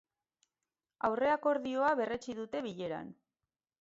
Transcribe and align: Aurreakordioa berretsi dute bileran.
Aurreakordioa 1.09 1.91
berretsi 2.01 2.39
dute 2.41 2.63
bileran. 2.69 3.13